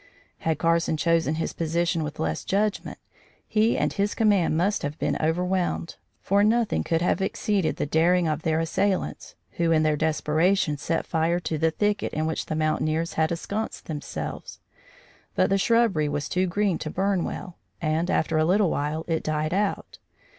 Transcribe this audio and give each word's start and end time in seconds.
Had 0.39 0.57
Carson 0.57 0.97
chosen 0.97 1.35
his 1.35 1.53
position 1.53 2.03
with 2.03 2.17
less 2.19 2.43
judgment, 2.43 2.97
he 3.47 3.77
and 3.77 3.93
his 3.93 4.15
command 4.15 4.57
must 4.57 4.81
have 4.81 4.97
been 4.97 5.15
overwhelmed, 5.21 5.97
for 6.23 6.43
nothing 6.43 6.83
could 6.83 7.03
have 7.03 7.21
exceeded 7.21 7.75
the 7.75 7.85
daring 7.85 8.27
of 8.27 8.41
their 8.41 8.59
assailants, 8.59 9.35
who 9.57 9.71
in 9.71 9.83
their 9.83 9.95
desperation 9.95 10.75
set 10.75 11.05
fire 11.05 11.39
to 11.41 11.55
the 11.59 11.69
thicket 11.69 12.13
in 12.13 12.25
which 12.25 12.47
the 12.47 12.55
mountaineers 12.55 13.13
had 13.13 13.29
ensconced 13.29 13.85
themselves; 13.85 14.59
but 15.35 15.51
the 15.51 15.59
shrubbery 15.59 16.09
was 16.09 16.27
too 16.27 16.47
green 16.47 16.79
to 16.79 16.89
burn 16.89 17.23
well, 17.23 17.59
and, 17.79 18.09
after 18.09 18.39
a 18.39 18.43
little 18.43 18.71
while, 18.71 19.05
it 19.07 19.21
died 19.21 19.53
out. 19.53 19.99